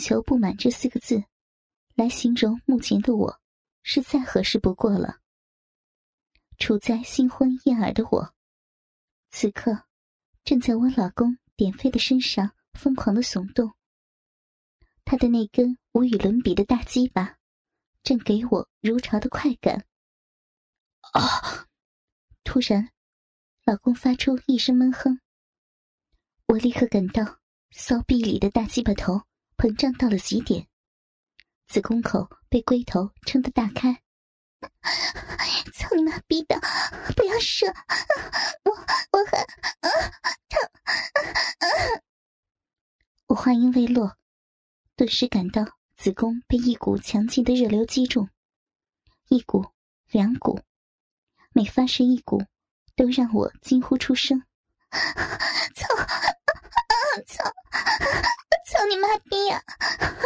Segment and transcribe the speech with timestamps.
[0.00, 1.22] 求不满这四个字，
[1.94, 3.40] 来形容目前的我，
[3.82, 5.20] 是再合适不过了。
[6.56, 8.34] 处在新婚燕尔的我，
[9.28, 9.84] 此刻
[10.42, 13.72] 正在我老公点飞的身上疯狂的耸动。
[15.04, 17.36] 他的那根无与伦比的大鸡巴，
[18.02, 19.84] 正给我如潮的快感。
[21.12, 21.66] 啊！
[22.44, 22.90] 突然，
[23.64, 25.20] 老公发出一声闷哼，
[26.46, 27.38] 我立刻感到
[27.70, 29.22] 骚逼里的大鸡巴头
[29.60, 30.66] 膨胀到了极点，
[31.68, 34.02] 子宫口被龟头撑得大开。
[35.74, 36.58] 操你妈逼的！
[37.14, 37.66] 不要射！
[38.64, 39.38] 我我很
[40.48, 40.58] 疼！
[43.26, 44.16] 我话音未落。
[44.96, 45.62] 顿时感到
[45.94, 48.30] 子宫被一股强劲的热流击中，
[49.28, 49.72] 一股、
[50.08, 50.58] 两股，
[51.52, 52.42] 每发生一股，
[52.96, 54.42] 都让我惊呼出声
[55.76, 55.86] ：“操！
[57.26, 57.52] 操！
[58.80, 59.62] 操你妈逼呀！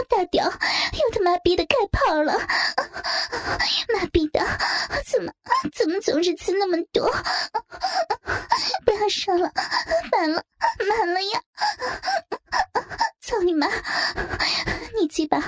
[0.08, 2.38] 大屌又他妈逼的开炮了！
[3.92, 4.38] 妈逼的，
[5.05, 5.33] 怎么
[5.74, 7.10] 怎么总是吃那么多？
[8.86, 9.50] 不要说了，
[10.12, 10.41] 满了，
[10.88, 11.41] 满了呀！”
[13.27, 13.66] 操你妈！
[15.00, 15.41] 你鸡巴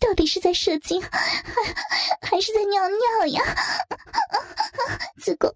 [0.00, 3.42] 到底是在射精，还还是在尿尿呀？
[5.22, 5.52] 子宫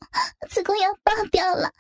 [0.51, 1.73] 子宫要爆掉了！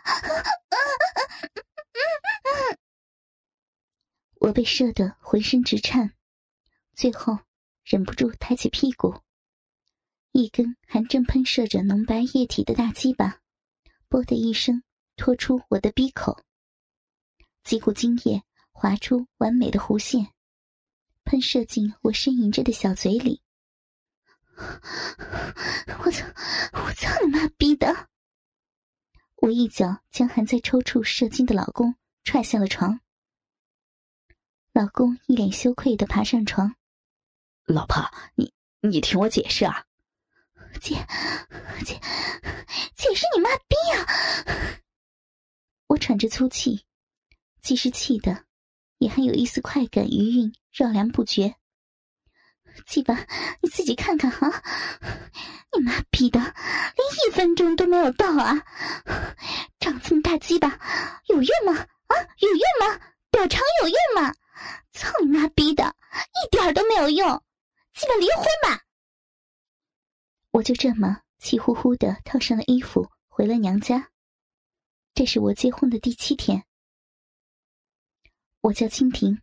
[4.60, 6.12] 被射得浑身直颤，
[6.92, 7.38] 最后
[7.82, 9.22] 忍不住抬起屁股，
[10.32, 13.40] 一根还正喷射着浓白液体的大鸡巴，
[14.10, 14.82] 啵的一声
[15.16, 16.44] 拖出我的鼻口，
[17.64, 18.42] 几股精液。
[18.70, 20.28] 划出完美的弧线，
[21.24, 23.40] 喷射进我呻吟着的小嘴里。
[26.04, 26.26] 我操！
[26.74, 28.10] 我操你妈逼的！
[29.36, 31.94] 我一脚将还在抽搐射精的老公
[32.24, 33.00] 踹下了床。
[34.80, 36.74] 老公一脸羞愧的爬上床。
[37.66, 38.02] 老婆，
[38.34, 38.50] 你
[38.80, 39.84] 你听我解释啊！
[40.80, 40.94] 解
[41.84, 42.00] 解
[42.96, 44.08] 解释你妈逼啊！
[45.88, 46.86] 我喘着粗气，
[47.60, 48.46] 既是气的。
[48.96, 51.56] 也还有一丝快感余韵绕梁不绝。
[52.86, 53.26] 鸡巴，
[53.60, 54.62] 你自己看看哈！
[55.76, 58.64] 你妈逼的，连一分钟都没有到啊！
[59.78, 60.80] 长这么大鸡巴
[61.26, 61.74] 有用吗？
[61.74, 62.98] 啊，有用吗？
[63.30, 64.34] 表长有用吗？
[64.92, 67.42] 操你妈逼的，一点都没有用！
[67.94, 68.84] 鸡巴离婚吧！
[70.52, 74.10] 我就这么气呼呼的套上了衣服，回了娘家。
[75.14, 76.64] 这是我结婚的第七天。
[78.62, 79.40] 我叫蜻蜓，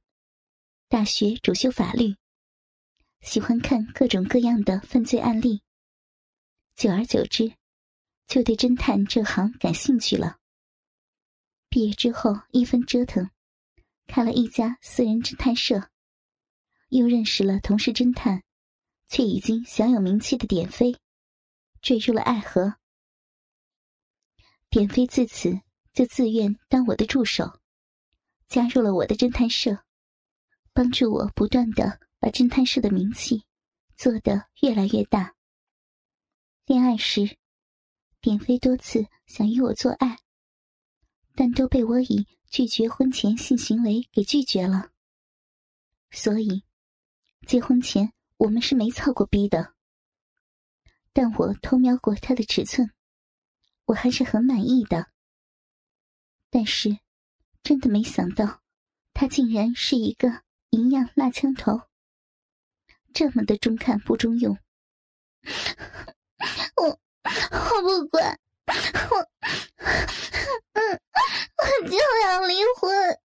[0.88, 2.16] 大学主修法律，
[3.22, 5.62] 喜欢看各种各样的犯罪案例。
[6.76, 7.56] 久而久之，
[8.28, 10.38] 就对侦探这行感兴趣了。
[11.70, 13.30] 毕业之后一番折腾，
[14.08, 15.90] 开了一家私人侦探社，
[16.90, 18.42] 又认识了同是侦探，
[19.08, 20.98] 却已经享有名气的典飞，
[21.82, 22.76] 坠入了爱河。
[24.70, 25.62] 典飞自此
[25.94, 27.60] 就自愿当我的助手。
[28.48, 29.84] 加入了我的侦探社，
[30.72, 33.44] 帮助我不断的把侦探社的名气
[33.98, 35.36] 做得越来越大。
[36.66, 37.38] 恋爱时，
[38.22, 40.18] 典飞多次想与我做爱，
[41.36, 44.92] 但都被我以拒绝婚前性行为给拒绝了。
[46.12, 46.64] 所以，
[47.48, 49.74] 结婚前我们是没操过逼的。
[51.14, 52.92] 但我偷瞄过他的尺寸，
[53.86, 55.12] 我还是很满意的。
[56.50, 57.00] 但是。
[57.64, 58.62] 真的没想到，
[59.14, 61.82] 他竟然是一个营养辣枪头，
[63.14, 64.58] 这么的中看不中用。
[66.78, 69.18] 我我不管，我
[70.74, 71.02] 嗯，
[71.58, 73.20] 我就要离婚。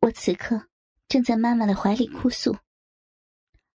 [0.00, 0.68] 我此刻
[1.08, 2.56] 正在妈妈的怀里哭诉。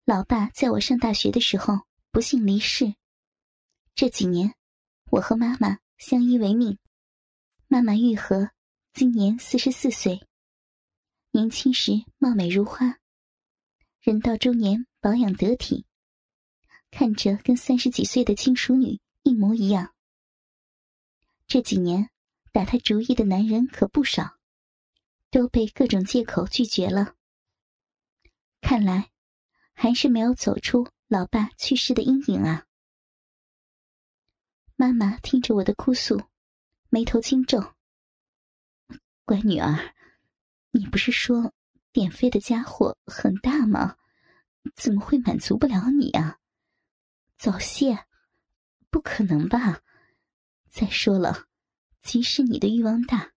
[0.04, 2.94] 老爸在我上大学的时候不幸离世，
[3.94, 4.54] 这几年
[5.10, 6.78] 我和妈妈相依为命。
[7.68, 8.50] 妈妈玉和，
[8.92, 10.26] 今年四十四岁。
[11.30, 12.98] 年轻时貌美如花，
[14.00, 15.84] 人到中年保养得体，
[16.90, 19.92] 看着跟三十几岁的亲淑女一模一样。
[21.48, 22.10] 这几年
[22.52, 24.38] 打他主意的男人可不少，
[25.30, 27.16] 都被各种借口拒绝了。
[28.60, 29.10] 看来
[29.74, 32.66] 还是没有走出老爸去世的阴影啊。
[34.76, 36.22] 妈妈听着我的哭诉。
[36.90, 37.74] 眉头轻皱，
[39.24, 39.94] 乖女儿，
[40.70, 41.52] 你不是说
[41.90, 43.96] 点飞的家伙很大吗？
[44.76, 46.38] 怎么会满足不了你啊？
[47.36, 48.06] 早泄？
[48.94, 49.82] 不可能吧？
[50.70, 51.48] 再说了，
[52.00, 53.32] 即使你的欲望大，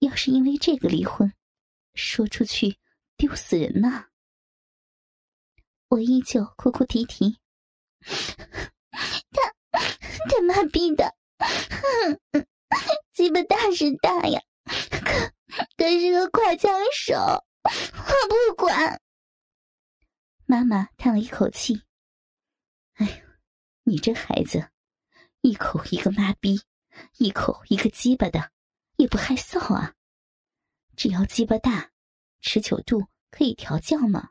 [0.00, 1.32] 要是因为这个离婚，
[1.94, 2.76] 说出去
[3.16, 4.08] 丢死人呐！
[5.90, 7.38] 我依旧哭哭啼啼。
[9.30, 9.54] 他
[10.28, 11.14] 他妈逼的，
[13.12, 15.32] 鸡巴大是大呀，可
[15.76, 19.00] 可是个快枪手，我不管。
[20.46, 21.84] 妈妈叹了一口气
[22.98, 23.22] ：“哎呀，
[23.84, 24.68] 你这孩子，
[25.42, 26.60] 一口一个妈逼，
[27.16, 28.50] 一口一个鸡巴的，
[28.96, 29.94] 也不害臊啊！
[30.96, 31.90] 只要鸡巴大，
[32.42, 34.30] 持久度可以调教嘛。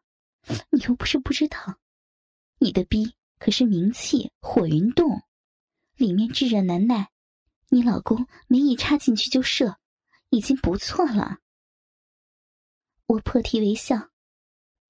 [0.70, 1.80] 你又不是不知道，
[2.60, 5.24] 你的逼可是名气火云洞，
[5.96, 7.10] 里面炙热难耐，
[7.70, 9.80] 你老公没一插进去就射，
[10.30, 11.40] 已经不错了。”
[13.08, 14.10] 我破涕为笑。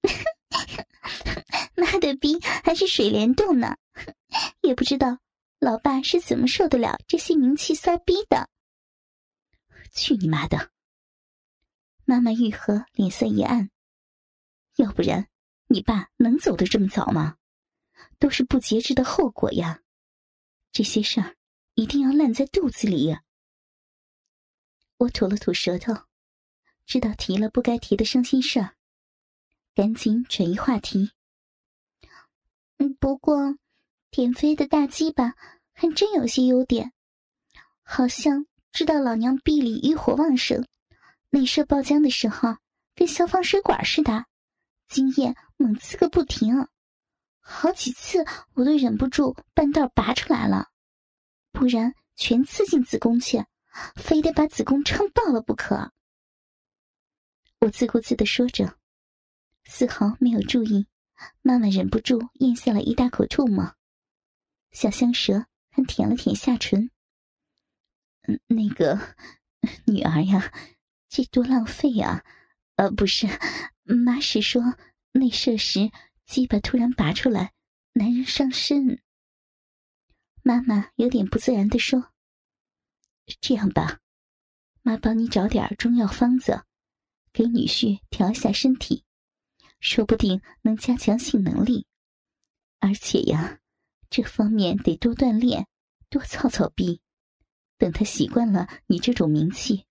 [1.74, 3.78] 妈的逼还是水帘洞呢，
[4.60, 5.18] 也不知道
[5.60, 8.48] 老爸是怎么受得了这些名气骚逼的。
[9.92, 10.72] 去你妈的！
[12.06, 13.70] 妈妈愈合，脸色一暗。
[14.76, 15.28] 要不然
[15.66, 17.36] 你爸能走得这么早吗？
[18.18, 19.82] 都是不节制的后果呀！
[20.72, 21.36] 这些事儿
[21.74, 23.14] 一定要烂在肚子里。
[24.96, 25.92] 我吐了吐舌头，
[26.86, 28.76] 知道提了不该提的伤心事儿。
[29.74, 31.12] 赶紧转移话题。
[32.78, 33.58] 嗯，不过，
[34.10, 35.34] 田飞的大鸡巴
[35.72, 36.92] 还真有些优点，
[37.82, 40.66] 好像知道老娘臂里欲火旺盛，
[41.30, 42.56] 内射爆浆的时候
[42.96, 44.26] 跟消防水管似的，
[44.88, 46.66] 精液猛刺个不停，
[47.38, 48.24] 好几次
[48.54, 50.70] 我都忍不住半道拔出来了，
[51.52, 53.44] 不然全刺进子宫去，
[53.94, 55.92] 非得把子宫撑爆了不可。
[57.60, 58.76] 我自顾自的说着。
[59.64, 60.86] 丝毫没有注意，
[61.42, 63.72] 妈妈忍不住咽下了一大口唾沫，
[64.72, 66.90] 小香蛇还舔了舔下唇。
[68.22, 68.98] 嗯，那个
[69.86, 70.52] 女儿呀，
[71.08, 72.24] 这多浪费呀！
[72.76, 73.26] 呃，不是，
[73.84, 74.62] 妈是说
[75.12, 75.90] 内射时
[76.24, 77.52] 鸡巴突然拔出来，
[77.92, 79.02] 男人上身。
[80.42, 82.12] 妈妈有点不自然的说
[83.40, 84.00] ：“这样吧，
[84.82, 86.64] 妈帮你找点中药方子，
[87.32, 89.04] 给女婿调一下身体。”
[89.80, 91.86] 说不定能加强性能力，
[92.80, 93.59] 而且呀，
[94.10, 95.66] 这方面得多锻炼，
[96.08, 97.00] 多操操逼。
[97.78, 99.86] 等他习惯了你这种名气，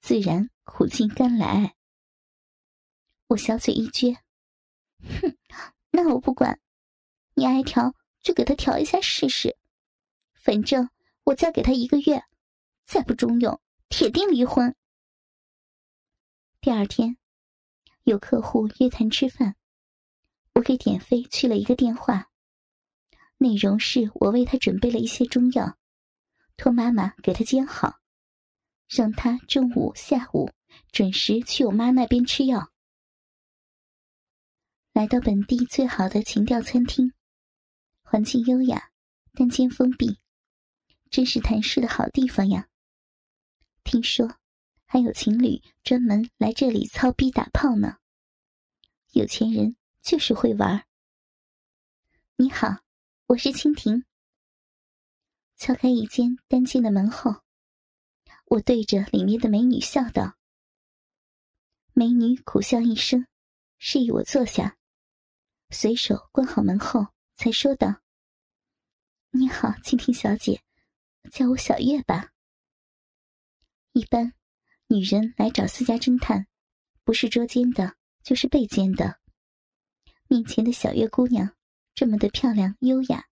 [0.00, 1.74] 自然苦尽甘来。
[3.28, 4.16] 我小嘴一撅，
[5.00, 5.36] 哼，
[5.90, 6.60] 那我不管，
[7.34, 9.56] 你爱调就给他调一下试试。
[10.34, 10.90] 反正
[11.24, 12.22] 我再给他一个月，
[12.84, 14.76] 再不中用，铁定离婚。
[16.60, 17.16] 第二天。
[18.04, 19.56] 有客户约谈吃饭，
[20.52, 22.30] 我给典飞去了一个电话，
[23.38, 25.76] 内容是我为他准备了一些中药，
[26.56, 28.00] 托妈妈给他煎好，
[28.88, 30.50] 让他中午、下午
[30.92, 32.72] 准时去我妈那边吃药。
[34.92, 37.12] 来到本地最好的情调餐厅，
[38.02, 38.90] 环境优雅，
[39.32, 40.18] 单间封闭，
[41.10, 42.68] 真是谈事的好地方呀。
[43.84, 44.36] 听说。
[44.88, 47.96] 还有情侣专门来这里操逼打炮呢。
[49.10, 50.86] 有钱人就是会玩。
[52.36, 52.68] 你好，
[53.28, 54.04] 我是蜻蜓。
[55.56, 57.42] 敲开一间单间的门后，
[58.44, 60.36] 我对着里面的美女笑道。
[61.92, 63.26] 美女苦笑一声，
[63.78, 64.78] 示意我坐下，
[65.70, 68.00] 随手关好门后，才说道
[69.32, 70.62] ：“你好，蜻蜓小姐，
[71.32, 72.30] 叫我小月吧。
[73.90, 74.34] 一般。”
[74.86, 76.46] 女人来找私家侦探，
[77.02, 79.20] 不是捉奸的，就是被奸的。
[80.28, 81.55] 面前的小月姑娘
[81.96, 83.24] 这么的漂亮优雅，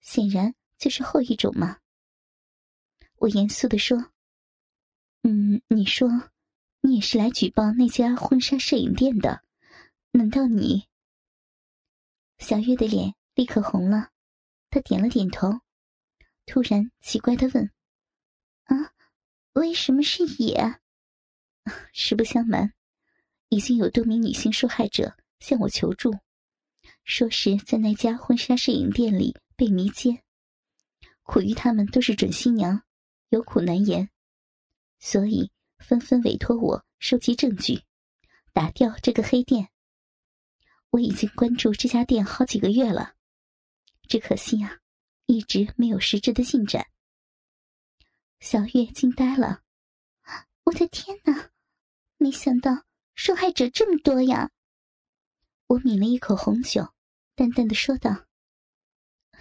[0.00, 1.78] 显然就是后一种嘛。
[3.16, 4.10] 我严肃的说
[5.22, 6.08] ：“嗯，你说，
[6.80, 9.44] 你也是来举报那家婚纱摄影店的？
[10.12, 10.88] 难道你？”
[12.40, 14.08] 小月的脸立刻红了，
[14.70, 15.60] 她点了点头，
[16.46, 17.70] 突然奇怪的问
[18.64, 18.94] ：“啊？”
[19.52, 20.80] 为什么是也？
[21.92, 22.72] 实不相瞒，
[23.50, 26.10] 已经有多名女性受害者向我求助，
[27.04, 30.22] 说是在那家婚纱摄影店里被迷奸，
[31.22, 32.82] 苦于他们都是准新娘，
[33.30, 34.08] 有苦难言，
[35.00, 37.82] 所以纷纷委托我收集证据，
[38.52, 39.68] 打掉这个黑店。
[40.90, 43.14] 我已经关注这家店好几个月了，
[44.08, 44.78] 只可惜啊，
[45.26, 46.86] 一直没有实质的进展。
[48.40, 49.62] 小月惊呆了，
[50.64, 51.50] 我的天哪！
[52.18, 54.50] 没想到受害者这么多呀！
[55.72, 56.92] 我抿了一口红酒，
[57.34, 58.26] 淡淡的说道：“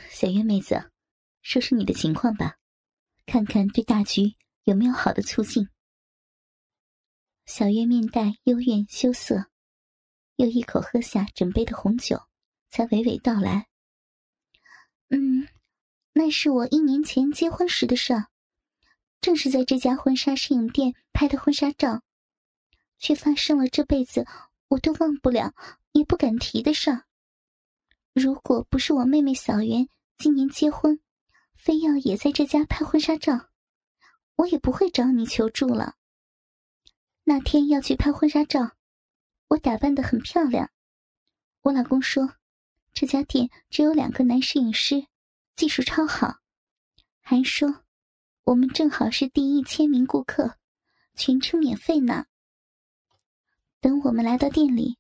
[0.09, 0.89] 小月妹子，
[1.41, 2.57] 说说你的情况吧，
[3.25, 5.67] 看看对大局有没有好的促进。”
[7.45, 9.47] 小月面带幽怨羞涩，
[10.37, 12.21] 又一口喝下整杯的红酒，
[12.69, 13.67] 才娓娓道来
[15.11, 15.49] ：“嗯，
[16.13, 18.13] 那是我一年前结婚时的事，
[19.19, 22.03] 正是在这家婚纱摄影店拍的婚纱照，
[22.97, 24.25] 却发生了这辈子
[24.69, 25.53] 我都忘不了、
[25.91, 27.05] 也不敢提的事儿。
[28.13, 30.99] 如果不是我妹妹小媛今年结婚，
[31.55, 33.49] 非要也在这家拍婚纱照，
[34.35, 35.95] 我也不会找你求助了。
[37.23, 38.71] 那天要去拍婚纱照。”
[39.51, 40.71] 我打扮的很漂亮，
[41.63, 42.35] 我老公说，
[42.93, 45.07] 这家店只有两个男摄影师，
[45.57, 46.37] 技术超好，
[47.19, 47.83] 还说
[48.45, 50.55] 我们正好是第一千名顾客，
[51.15, 52.27] 全程免费呢。
[53.81, 54.97] 等我们来到店里，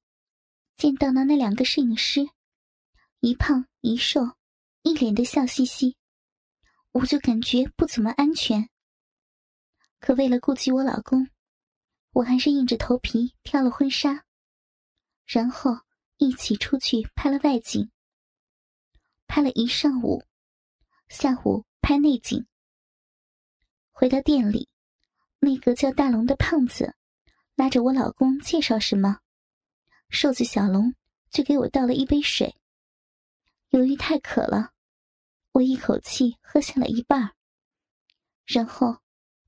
[0.81, 2.27] 见到了那两个摄影师，
[3.19, 4.19] 一胖一瘦，
[4.81, 5.95] 一脸的笑嘻嘻，
[6.91, 8.67] 我就感觉不怎么安全。
[9.99, 11.29] 可为了顾及我老公，
[12.13, 14.25] 我还是硬着头皮挑了婚纱。
[15.23, 15.77] 然后
[16.17, 17.91] 一起出去拍了外景，
[19.27, 20.23] 拍了一上午，
[21.09, 22.47] 下午拍内景。
[23.91, 24.67] 回到店里，
[25.37, 26.95] 那个叫大龙的胖子
[27.53, 29.19] 拉着我老公介绍什么，
[30.11, 30.93] 瘦子小龙
[31.31, 32.55] 就给我倒了一杯水。
[33.69, 34.73] 由于太渴了，
[35.53, 37.33] 我一口气喝下了一半，
[38.45, 38.99] 然后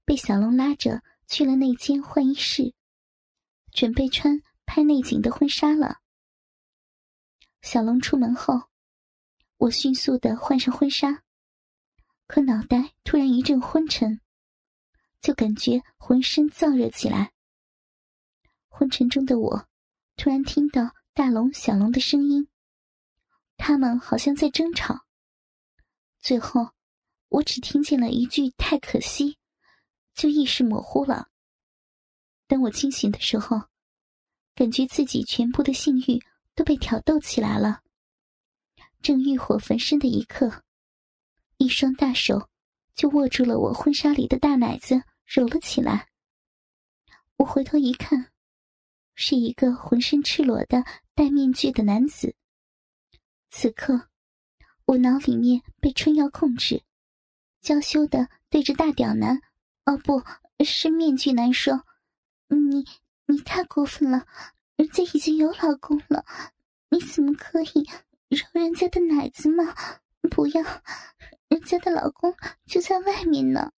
[0.03, 2.73] 被小龙拉着去了那间换衣室，
[3.71, 4.41] 准备穿。
[4.65, 5.99] 拍内景的婚纱了。
[7.61, 8.69] 小龙出门后，
[9.57, 11.21] 我迅速的换上婚纱，
[12.27, 14.21] 可脑袋突然一阵昏沉，
[15.19, 17.33] 就感觉浑身燥热起来。
[18.69, 19.67] 昏沉中的我，
[20.15, 22.47] 突然听到大龙、小龙的声音，
[23.57, 25.05] 他们好像在争吵。
[26.19, 26.71] 最后，
[27.29, 29.37] 我只听见了一句“太可惜”，
[30.15, 31.29] 就意识模糊了。
[32.47, 33.61] 等我清醒的时候。
[34.55, 37.81] 感觉自己全部的性欲都被挑逗起来了，
[39.01, 40.63] 正欲火焚身的一刻，
[41.57, 42.49] 一双大手
[42.93, 46.07] 就握住了我婚纱里的大奶子，揉了起来。
[47.37, 48.31] 我回头一看，
[49.15, 52.35] 是一个浑身赤裸的戴面具的男子。
[53.49, 54.09] 此刻，
[54.85, 56.83] 我脑里面被春药控制，
[57.61, 59.41] 娇羞的对着大屌男，
[59.85, 60.23] 哦，不
[60.63, 61.83] 是面具男说
[62.49, 62.85] ：“你。”
[63.25, 64.27] 你太过分了，
[64.75, 66.25] 人家已经有老公了，
[66.89, 67.89] 你怎么可以
[68.27, 69.73] 揉人家的奶子吗？
[70.29, 70.61] 不要，
[71.47, 73.71] 人家的老公就在外面呢。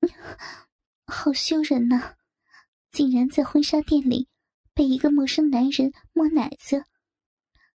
[1.06, 2.14] 好羞人呐！
[2.92, 4.28] 竟然在婚纱店里
[4.74, 6.84] 被一个陌生男人摸奶子，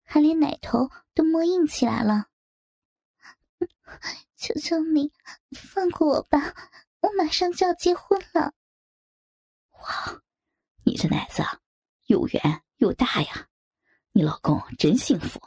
[0.02, 2.28] 还连奶头都摸硬起来了。
[4.36, 5.12] 求求你
[5.50, 6.54] 放过我吧，
[7.00, 8.54] 我马上就要结婚了。
[9.72, 10.22] 哇！
[10.84, 11.42] 你这奶子
[12.06, 13.48] 又圆又大呀，
[14.12, 15.40] 你老公真幸福。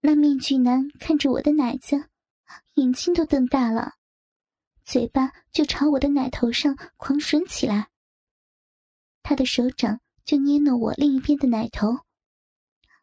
[0.00, 2.08] 那面具男看着我的奶子，
[2.74, 3.94] 眼睛都瞪大了，
[4.84, 7.90] 嘴巴就朝我的奶头上狂吮起来。
[9.28, 11.98] 他的手掌就捏弄我另一边的奶头，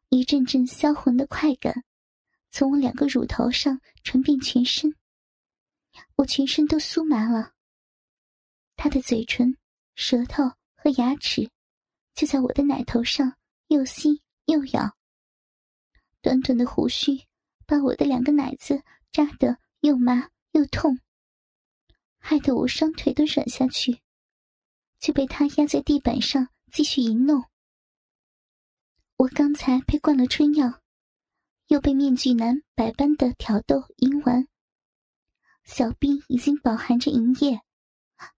[0.07, 1.83] 一阵阵销魂的快感
[2.49, 4.95] 从我两个乳头上传遍全身，
[6.15, 7.51] 我全身都酥麻了。
[8.77, 9.57] 他的嘴唇、
[9.95, 10.43] 舌头。
[10.75, 11.49] 和牙齿
[12.13, 13.37] 就在我的奶头上
[13.67, 14.97] 又吸又咬，
[16.21, 17.21] 短短的胡须
[17.65, 20.99] 把我的两个奶子扎得又麻又痛，
[22.17, 24.02] 害得我双腿都软下去，
[25.03, 27.43] 就被他压在地板上继续淫弄。
[29.17, 30.81] 我刚才被灌了春药，
[31.67, 34.48] 又被面具男百般的挑逗淫玩，
[35.65, 37.60] 小臂已经饱含着淫液，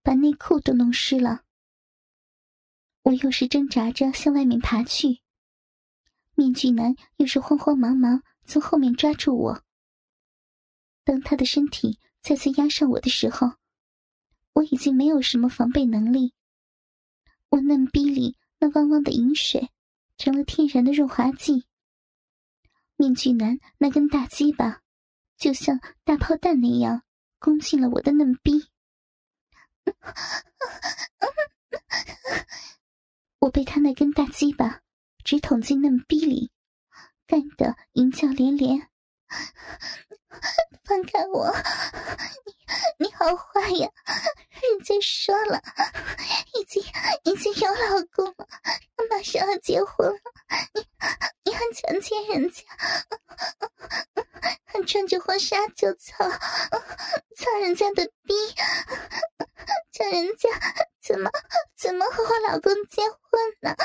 [0.01, 1.43] 把内裤都弄湿了。
[3.03, 5.22] 我又是挣扎着向外面爬去，
[6.34, 9.63] 面具男又是慌慌忙忙从后面抓住我。
[11.03, 13.51] 当他的身体再次压上我的时候，
[14.53, 16.34] 我已经没有什么防备能力。
[17.55, 19.69] 我嫩逼里那汪汪的饮水，
[20.17, 21.65] 成了天然的润滑剂。
[22.97, 24.81] 面具男那根大鸡巴，
[25.38, 27.03] 就像大炮弹那样
[27.39, 28.67] 攻进了我的嫩逼。
[33.39, 34.81] 我被他那根大鸡巴
[35.24, 36.51] 直捅进嫩逼里，
[37.25, 38.89] 干得淫叫连连。
[40.83, 41.50] 放开我！
[42.45, 43.89] 你你好坏呀！
[44.51, 45.62] 人家说了，
[46.59, 46.83] 已经
[47.75, 48.48] 老公我，
[49.10, 50.20] 马上要结婚了，
[50.74, 50.86] 你
[51.44, 52.63] 你还强奸人家，
[54.63, 58.34] 还穿着婚纱就操操人家的逼，
[59.91, 60.50] 叫人家
[61.01, 61.29] 怎么
[61.75, 63.75] 怎么和我老公结婚呢？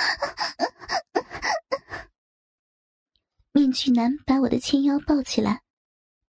[3.52, 5.62] 面具男把我的纤腰抱起来，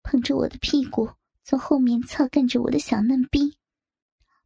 [0.01, 1.09] 捧着我的屁股，
[1.43, 3.57] 从后面操干着我的小嫩逼，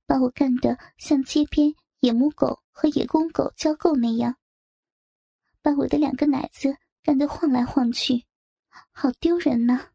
[0.05, 4.35] 把我干得像街边野母狗和野公狗交媾那样，
[5.61, 8.25] 把我的两个奶子干得晃来晃去，
[8.91, 9.91] 好丢人呐！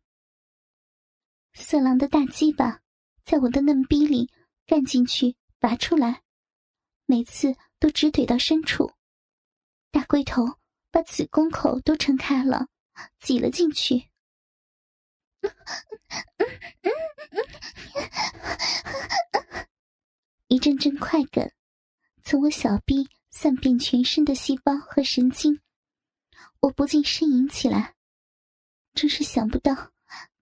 [1.54, 2.80] 色狼的大鸡巴
[3.24, 4.28] 在我的嫩逼里
[4.66, 6.22] 干进去，拔出来，
[7.06, 8.92] 每次都直怼到深处，
[9.90, 10.58] 大龟头。
[10.94, 12.68] 把子宫口都撑开了，
[13.18, 14.10] 挤了进去。
[20.48, 21.54] 一阵阵快感
[22.22, 25.62] 从我小臂散遍全身的细胞和神经，
[26.62, 27.94] 我不禁呻吟起来。
[28.94, 29.92] 真是想不到，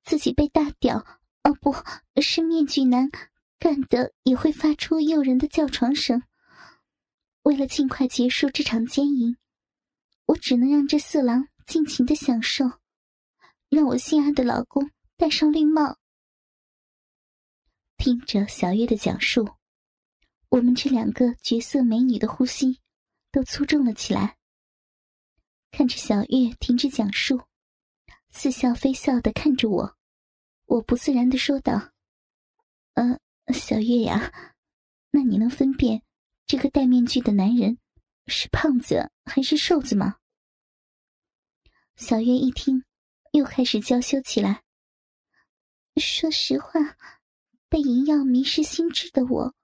[0.04, 1.04] 自己被大屌
[1.42, 1.74] 哦，不
[2.22, 3.10] 是面具男
[3.58, 6.22] 干的，也会发出诱人的叫床声。
[7.42, 9.36] 为了尽快结束这场奸淫。
[10.26, 12.64] 我只能让这色狼尽情的享受，
[13.68, 15.98] 让我心爱的老公戴上绿帽。
[17.96, 19.48] 听着小月的讲述，
[20.50, 22.78] 我们这两个绝色美女的呼吸
[23.32, 24.36] 都粗重了起来。
[25.70, 27.42] 看着小月停止讲述，
[28.30, 29.96] 似笑非笑的看着我，
[30.66, 31.92] 我不自然的说道
[32.94, 33.18] ：“呃，
[33.54, 34.54] 小月呀，
[35.10, 36.02] 那你能分辨
[36.46, 37.78] 这个戴面具的男人
[38.26, 40.16] 是胖子还是瘦子吗？”
[41.96, 42.84] 小月一听，
[43.32, 44.62] 又开始娇羞起来。
[45.96, 46.96] 说实话，
[47.68, 49.54] 被淫药迷失心智的我，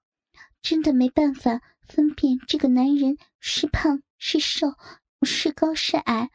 [0.61, 4.67] 真的没办法分辨这个男人是胖是瘦，
[5.23, 6.29] 是高是矮，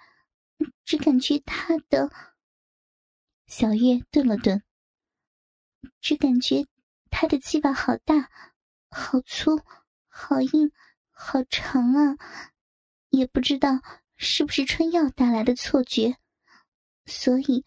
[0.84, 2.10] 只感觉他的……
[3.46, 4.62] 小月顿了顿，
[6.00, 6.66] 只感觉
[7.10, 8.30] 他的鸡巴好大、
[8.88, 9.60] 好粗、
[10.08, 10.72] 好硬、
[11.10, 12.16] 好长啊，
[13.10, 13.80] 也不知道。
[14.24, 16.16] 是不是春药带来的错觉？
[17.06, 17.64] 所以，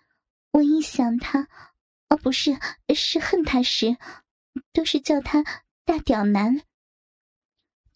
[0.51, 1.49] 我一想他，
[2.07, 2.57] 哦，不是，
[2.95, 3.97] 是恨他时，
[4.71, 5.43] 都是叫他
[5.83, 6.61] 大屌男。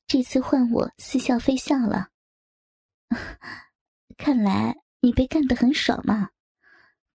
[0.07, 2.09] 这次换我似笑非笑了。
[4.17, 6.29] 看来你被干得很爽嘛？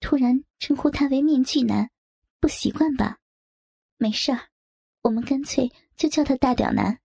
[0.00, 1.90] 突然称呼他为面具男，
[2.40, 3.18] 不习惯吧？
[3.98, 4.48] 没事儿，
[5.02, 6.98] 我们干脆就叫他大屌男。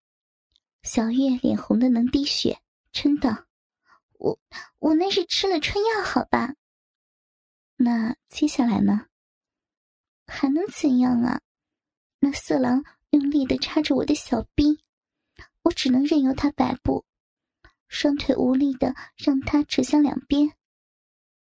[0.84, 2.60] 小月脸红的能滴血，
[2.94, 3.46] 嗔道。
[4.20, 4.40] 我
[4.80, 6.56] 我那是吃了春药，好吧？
[7.76, 9.08] 那接下来呢？
[10.26, 11.42] 还能怎样啊？
[12.20, 14.80] 那色狼用力的插着我的小臂，
[15.62, 17.06] 我只能任由他摆布，
[17.88, 20.52] 双腿无力的让他扯向两边，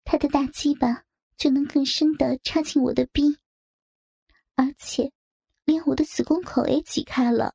[0.04, 1.04] 他的大鸡巴
[1.36, 3.38] 就能更深的插进我的逼，
[4.54, 5.12] 而且
[5.64, 7.54] 连我的子宫口也挤开了，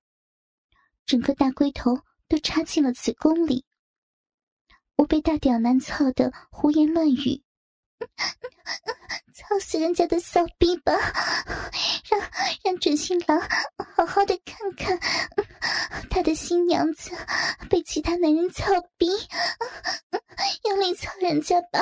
[1.05, 3.65] 整个大龟头都插进了子宫里。
[4.95, 7.43] 我被大屌男操的胡言乱语，
[9.33, 10.93] 操死人家的骚逼吧！
[12.09, 12.19] 让
[12.63, 13.39] 让准新郎
[13.95, 14.99] 好好的看看
[16.09, 17.11] 他的新娘子
[17.69, 18.65] 被其他男人操
[18.97, 19.07] 逼，
[20.69, 21.79] 用力操人家吧，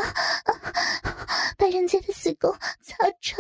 [1.58, 3.40] 把人家的子宫操穿。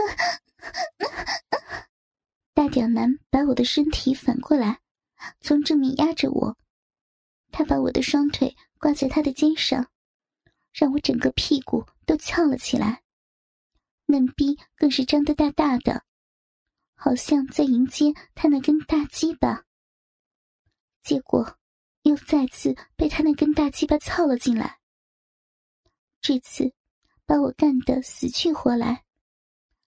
[2.54, 4.80] 大屌男把我的身体反过来，
[5.42, 6.58] 从正面压着我，
[7.52, 8.56] 他把我的双腿。
[8.80, 9.88] 挂在他的肩上，
[10.74, 13.04] 让我整个屁股都翘了起来，
[14.06, 16.04] 嫩逼更是张得大大的，
[16.96, 19.66] 好像在迎接他那根大鸡巴。
[21.02, 21.58] 结果
[22.04, 24.80] 又再次被他那根大鸡巴操了进来，
[26.22, 26.74] 这次
[27.26, 29.04] 把我干得死去活来，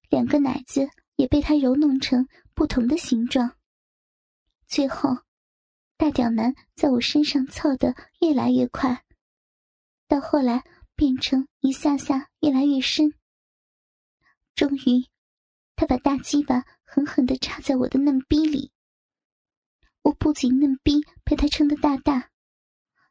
[0.08, 3.56] 两个奶子也被他揉弄成不同的形状，
[4.66, 5.16] 最后。
[5.98, 9.02] 大屌男在我身上操的越来越快，
[10.06, 10.62] 到后来
[10.96, 13.14] 变成一下下越来越深。
[14.54, 15.06] 终于，
[15.76, 18.72] 他把大鸡巴狠狠地插在我的嫩逼里。
[20.02, 22.30] 我不仅嫩逼被他撑得大大，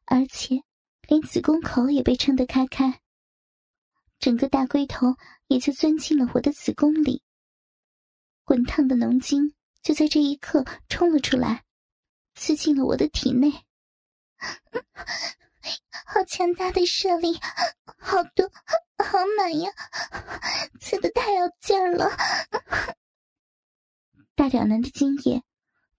[0.06, 0.64] 而且
[1.08, 3.02] 连子宫口也被撑得开开，
[4.20, 5.16] 整个大龟头
[5.48, 7.22] 也就钻进了我的子宫里。
[8.44, 11.64] 滚烫的浓精就在这一刻冲了出来。
[12.38, 13.50] 刺进了我的体内，
[16.06, 17.40] 好强大的射力，
[17.98, 18.50] 好多，
[18.98, 19.72] 好满呀！
[20.80, 22.10] 刺的太有劲儿了。
[24.36, 25.44] 大屌男的精液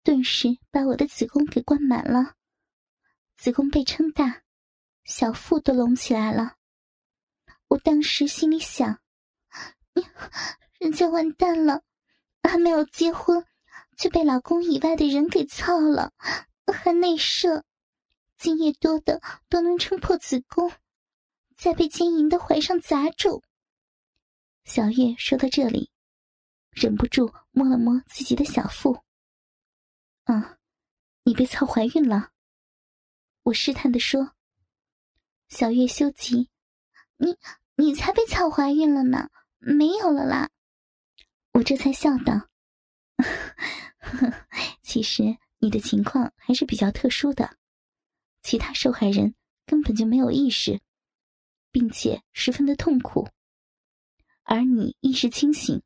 [0.02, 2.34] 顿时把我的子宫给灌满了，
[3.36, 4.42] 子宫被撑大，
[5.04, 6.54] 小腹都隆起来了。
[7.68, 9.00] 我当时心里想：
[10.78, 11.82] 人家完蛋了，
[12.42, 13.44] 还没有结婚。
[13.96, 16.12] 就被老公以外的人给操了，
[16.66, 17.64] 还内射，
[18.36, 20.72] 精液多的都能撑破子宫，
[21.56, 23.42] 再被坚莹的怀上砸住。
[24.64, 25.90] 小月说到这里，
[26.70, 29.02] 忍不住摸了摸自己的小腹。
[30.24, 30.58] 啊，
[31.22, 32.30] 你被操怀孕了？
[33.44, 34.32] 我试探的说。
[35.48, 36.50] 小月羞急，
[37.16, 37.36] 你
[37.76, 40.50] 你才被操怀孕了呢，没有了啦。
[41.52, 42.48] 我这才笑道
[44.82, 47.56] ：“其实你的情况还是比较特殊的，
[48.46, 49.34] 其他受害人
[49.66, 50.80] 根本就没有意识，
[51.72, 53.28] 并且十分的痛苦。”
[54.44, 55.82] 而你意识清醒，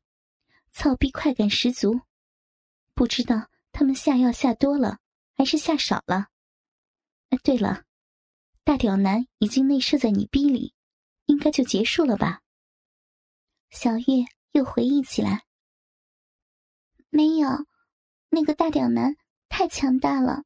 [0.71, 2.01] 操逼快感十足，
[2.93, 4.99] 不知道他们下药下多了
[5.35, 6.27] 还是下少了。
[7.29, 7.83] 哎，对了，
[8.63, 10.75] 大屌男已经内射在你逼里，
[11.25, 12.43] 应该就结束了吧？
[13.71, 14.05] 小月
[14.51, 15.45] 又回忆起来，
[17.09, 17.49] 没有，
[18.29, 19.15] 那个大屌男
[19.49, 20.43] 太强大了，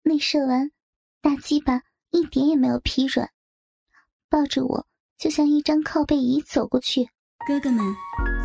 [0.00, 0.70] 内射完，
[1.24, 3.30] 大鸡巴一点也没有疲软，
[4.28, 4.84] 抱着我
[5.16, 7.08] 就像一张靠背椅走过去。
[7.48, 7.82] 哥哥们，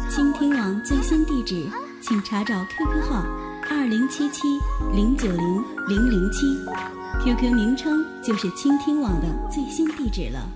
[0.10, 1.70] 倾听网最新地址，
[2.02, 3.26] 请查找 QQ 号
[3.70, 4.48] 二零七七
[4.94, 6.58] 零九零零零七
[7.22, 10.50] ，QQ 名称就是倾听网的最新地址了。